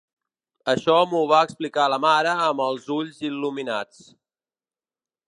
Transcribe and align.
Això 0.71 0.93
m'ho 1.11 1.19
va 1.31 1.41
explicar 1.49 1.85
la 1.95 1.99
mare 2.07 2.33
amb 2.47 2.63
els 2.69 2.87
ulls 2.99 3.21
il·luminats. 3.29 4.01